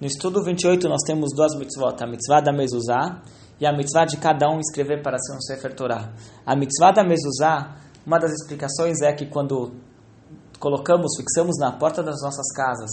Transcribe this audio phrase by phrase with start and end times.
[0.00, 3.22] No estudo 28 nós temos duas mitzvot, a mitzvah da mezuzá
[3.60, 6.12] e a mitzvah de cada um escrever para ser um Sefer Torah.
[6.44, 9.72] A mitzvah da mezuzá, uma das explicações é que quando
[10.58, 12.90] colocamos, fixamos na porta das nossas casas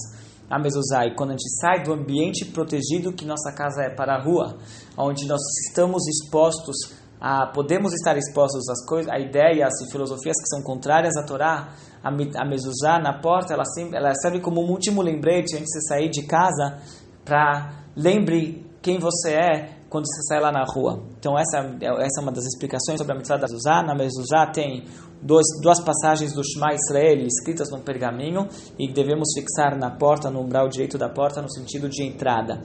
[0.47, 4.15] a mezuzá e quando a gente sai do ambiente protegido que nossa casa é para
[4.15, 4.57] a rua,
[4.95, 6.75] onde nós estamos expostos
[7.21, 11.69] a, podemos estar expostos às coisas, a ideias e filosofias que são contrárias à Torá,
[12.03, 13.63] a, a mezuzá na porta, ela,
[13.93, 16.79] ela serve como um último lembrete antes de você sair de casa,
[17.23, 21.03] para lembre quem você é quando você sai lá na rua.
[21.19, 23.83] Então essa, essa é uma das explicações sobre a mitzvah da mezuzá.
[23.83, 24.85] Na mezuzá tem
[25.21, 28.47] dois, duas passagens do Shema Israel escritas num pergaminho
[28.79, 32.61] e devemos fixar na porta, no umbral direito da porta, no sentido de entrada.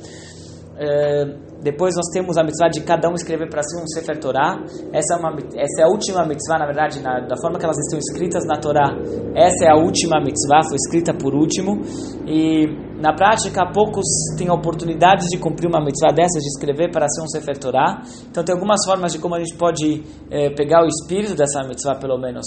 [0.77, 4.63] Uh, depois nós temos a mitzvah de cada um escrever para si um Sefer Torah.
[4.93, 7.79] Essa é, uma, essa é a última mitzvah, na verdade, na, da forma que elas
[7.79, 8.95] estão escritas na Torá.
[9.35, 11.81] Essa é a última mitzvah, foi escrita por último.
[12.27, 12.67] E
[13.01, 14.05] na prática, poucos
[14.37, 18.03] têm a oportunidade de cumprir uma mitzvah dessas, de escrever para ser um Sefer Torah.
[18.31, 21.97] Então tem algumas formas de como a gente pode eh, pegar o espírito dessa mitzvah,
[21.97, 22.45] pelo menos.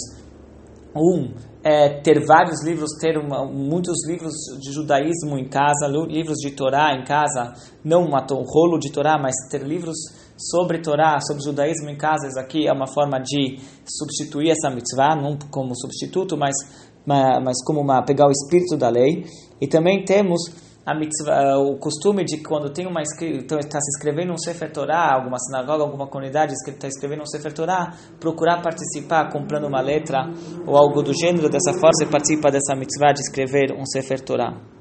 [0.94, 6.50] Um, é, ter vários livros, ter uma, muitos livros de judaísmo em casa, livros de
[6.52, 7.52] Torá em casa,
[7.84, 9.96] não um rolo de Torá, mas ter livros
[10.36, 15.14] sobre Torá, sobre judaísmo em casa, isso aqui é uma forma de substituir essa mitzvah,
[15.14, 16.54] não como substituto, mas,
[17.06, 19.26] mas como uma, pegar o espírito da lei.
[19.60, 20.40] E também temos
[20.84, 25.14] a mitzvah, o costume de quando tem uma então está se inscrevendo um Sefer Torah,
[25.14, 30.30] alguma sinagoga, alguma comunidade está escrevendo um Sefer Torah, procurar participar comprando uma letra
[30.66, 34.79] ou algo do gênero, dessa forma você participa dessa mitzvah de escrever um Sefer Torah.